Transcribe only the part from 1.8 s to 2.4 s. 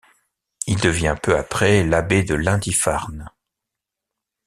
l'abbé de